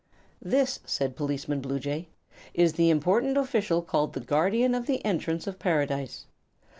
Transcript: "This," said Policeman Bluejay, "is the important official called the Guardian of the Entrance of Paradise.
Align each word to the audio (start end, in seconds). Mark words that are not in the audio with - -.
"This," 0.41 0.79
said 0.83 1.15
Policeman 1.15 1.61
Bluejay, 1.61 2.07
"is 2.55 2.73
the 2.73 2.89
important 2.89 3.37
official 3.37 3.83
called 3.83 4.13
the 4.13 4.19
Guardian 4.19 4.73
of 4.73 4.87
the 4.87 5.05
Entrance 5.05 5.45
of 5.45 5.59
Paradise. 5.59 6.25